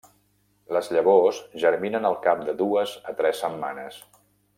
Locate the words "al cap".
2.09-2.41